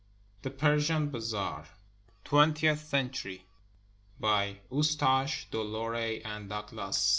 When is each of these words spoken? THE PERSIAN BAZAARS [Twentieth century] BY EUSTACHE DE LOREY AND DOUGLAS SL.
THE 0.41 0.49
PERSIAN 0.49 1.09
BAZAARS 1.11 1.67
[Twentieth 2.23 2.83
century] 2.87 3.45
BY 4.19 4.57
EUSTACHE 4.71 5.51
DE 5.51 5.59
LOREY 5.61 6.25
AND 6.25 6.49
DOUGLAS 6.49 6.97
SL. 6.97 7.09